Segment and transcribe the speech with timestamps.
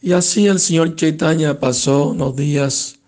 [0.00, 2.98] Y así el señor Chaitanya pasó unos días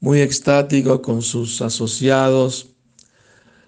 [0.00, 2.70] muy extático con sus asociados.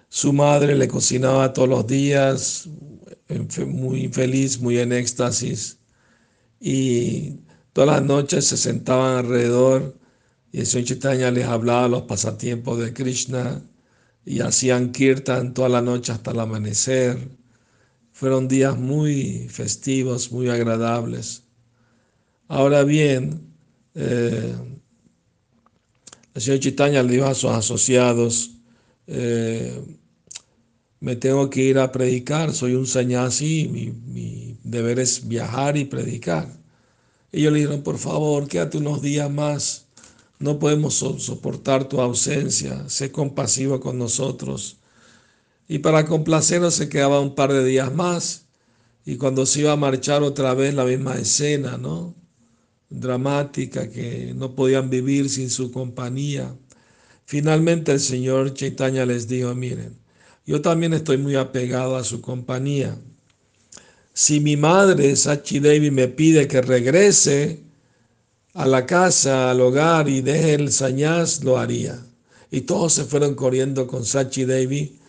[0.09, 2.67] Su madre le cocinaba todos los días,
[3.67, 5.79] muy feliz, muy en éxtasis.
[6.59, 7.41] Y
[7.73, 9.97] todas las noches se sentaban alrededor
[10.51, 13.63] y el señor Chaitanya les hablaba los pasatiempos de Krishna
[14.25, 17.29] y hacían kirtan toda la noche hasta el amanecer.
[18.13, 21.42] Fueron días muy festivos, muy agradables.
[22.47, 23.53] Ahora bien,
[23.95, 24.53] eh,
[26.33, 28.51] el señor Chitaña le dijo a sus asociados,
[29.07, 29.81] eh,
[30.99, 35.85] me tengo que ir a predicar, soy un sañasi, mi, mi deber es viajar y
[35.85, 36.47] predicar.
[37.31, 39.87] Ellos le dijeron, por favor, quédate unos días más,
[40.39, 44.77] no podemos soportar tu ausencia, sé compasivo con nosotros.
[45.67, 48.45] Y para complacernos se quedaba un par de días más.
[49.05, 52.13] Y cuando se iba a marchar otra vez la misma escena, ¿no?
[52.93, 56.55] Dramática, que no podían vivir sin su compañía.
[57.25, 59.97] Finalmente el Señor Chaitanya les dijo, miren,
[60.45, 62.95] yo también estoy muy apegado a su compañía.
[64.13, 67.61] Si mi madre, Sachi Devi, me pide que regrese
[68.53, 71.99] a la casa, al hogar y deje el sañaz, lo haría.
[72.51, 74.99] Y todos se fueron corriendo con Sachi Devi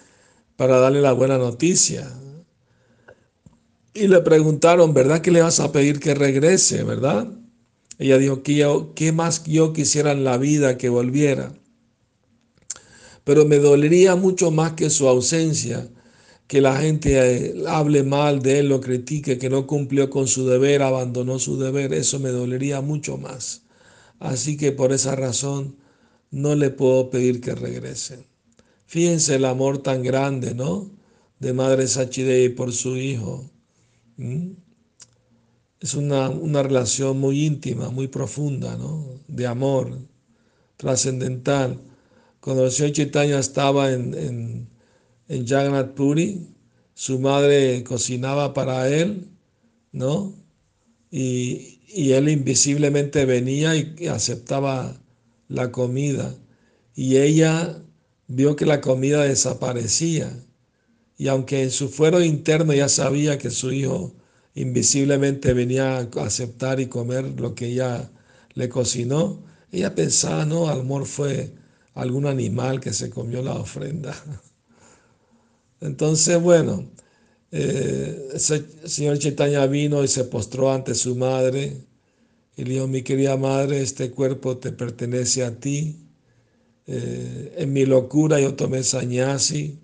[0.56, 2.10] para darle la buena noticia.
[3.92, 7.28] Y le preguntaron, ¿verdad que le vas a pedir que regrese, verdad?
[7.98, 11.55] Ella dijo, ¿qué más yo quisiera en la vida que volviera?
[13.25, 15.89] Pero me dolería mucho más que su ausencia,
[16.47, 20.47] que la gente eh, hable mal de él, lo critique, que no cumplió con su
[20.47, 23.62] deber, abandonó su deber, eso me dolería mucho más.
[24.19, 25.77] Así que por esa razón
[26.31, 28.27] no le puedo pedir que regrese.
[28.87, 30.91] Fíjense el amor tan grande, ¿no?
[31.39, 33.50] De Madre Sachidei por su hijo.
[35.84, 39.20] Es una, una, relación muy íntima, muy profunda, ¿no?
[39.28, 39.98] De amor,
[40.78, 41.78] trascendental.
[42.41, 44.68] Cuando el señor Chaitanya estaba en, en,
[45.28, 46.48] en Jagannath Puri,
[46.94, 49.28] su madre cocinaba para él,
[49.92, 50.32] ¿no?
[51.10, 54.97] Y, y él invisiblemente venía y aceptaba
[55.48, 56.34] la comida.
[56.94, 57.82] Y ella
[58.26, 60.32] vio que la comida desaparecía.
[61.19, 64.14] Y aunque en su fuero interno ya sabía que su hijo
[64.54, 68.10] invisiblemente venía a aceptar y comer lo que ella
[68.54, 69.42] le cocinó,
[69.72, 71.53] ella pensaba, no, a lo mejor fue
[71.94, 74.15] algún animal que se comió la ofrenda.
[75.81, 76.87] Entonces, bueno,
[77.50, 78.41] eh, el
[78.88, 81.76] señor Chaitanya vino y se postró ante su madre
[82.56, 86.00] y le dijo, mi querida madre, este cuerpo te pertenece a ti.
[86.86, 89.81] Eh, en mi locura yo tomé sañasi,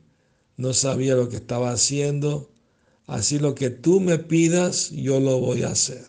[0.56, 2.50] no sabía lo que estaba haciendo,
[3.10, 6.06] así lo que tú me pidas, yo lo voy a hacer.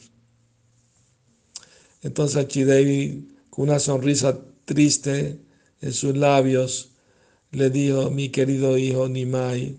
[2.03, 5.39] Entonces Chidevi, con una sonrisa triste
[5.81, 6.91] en sus labios,
[7.51, 9.77] le dijo, mi querido hijo Nimai,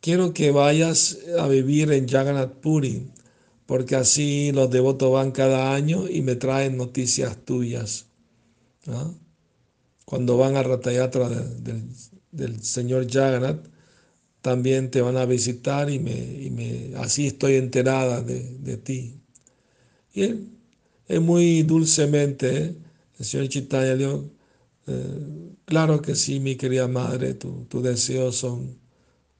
[0.00, 3.10] quiero que vayas a vivir en Jagannath Puri,
[3.66, 8.06] porque así los devotos van cada año y me traen noticias tuyas.
[10.04, 11.88] Cuando van a Ratayatra del,
[12.30, 13.66] del, señor Jagannath,
[14.46, 19.20] también te van a visitar y, me, y me, así estoy enterada de, de ti.
[20.14, 22.76] Y él, muy dulcemente, ¿eh?
[23.18, 24.30] el señor Chaitanya dijo,
[24.86, 28.78] eh, claro que sí, mi querida madre, tus tu deseos son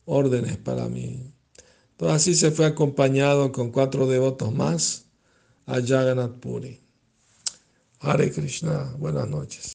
[0.07, 1.33] órdenes para mí.
[1.93, 5.05] Entonces así se fue acompañado con cuatro devotos más
[5.67, 6.81] a Jagannath Puri.
[8.01, 9.65] Hare Krishna, buenas noches.